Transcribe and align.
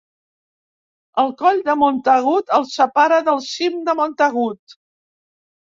El 1.23 1.29
coll 1.41 1.61
de 1.67 1.75
Montagut 1.83 2.49
el 2.61 2.67
separa 2.71 3.21
del 3.29 3.45
cim 3.51 3.79
de 3.91 3.99
Montagut. 4.01 4.79